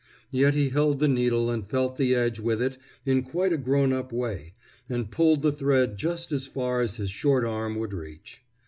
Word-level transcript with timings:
Yet 0.31 0.55
he 0.55 0.69
held 0.69 0.97
the 0.99 1.07
needle 1.07 1.51
and 1.51 1.69
felt 1.69 1.95
the 1.97 2.15
edge 2.15 2.39
with 2.39 2.59
it 2.59 2.75
in 3.05 3.21
quite 3.21 3.53
a 3.53 3.57
grown 3.59 3.93
up 3.93 4.11
way, 4.11 4.55
and 4.89 5.11
pulled 5.11 5.43
the 5.43 5.51
thread 5.51 5.95
just 5.99 6.31
as 6.31 6.47
far 6.47 6.81
as 6.81 6.95
his 6.95 7.11
short 7.11 7.45
arm 7.45 7.75
would 7.75 7.93
reach. 7.93 8.41